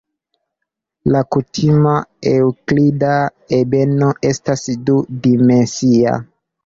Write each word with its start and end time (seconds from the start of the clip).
La 1.15 1.19
kutima 1.35 1.91
eŭklida 2.33 3.13
ebeno 3.61 4.09
estas 4.31 4.65
du-dimensia. 4.89 6.17